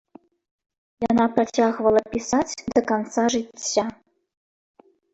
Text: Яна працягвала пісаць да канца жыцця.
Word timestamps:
Яна 1.09 1.25
працягвала 1.35 2.01
пісаць 2.15 2.57
да 2.73 2.81
канца 2.95 3.29
жыцця. 3.37 3.89